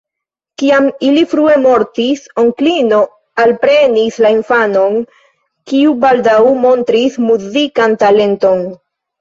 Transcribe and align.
Kiam 0.59 0.85
ili 1.09 1.25
frue 1.33 1.57
mortis, 1.65 2.23
onklino 2.43 3.01
alprenis 3.43 4.17
la 4.27 4.31
infanon, 4.37 4.97
kiu 5.73 5.95
baldaŭ 6.07 6.41
montris 6.65 7.21
muzikan 7.29 7.97
talenton. 8.07 8.67